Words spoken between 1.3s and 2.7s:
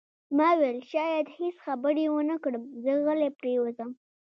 هیڅ خبرې ونه کړم،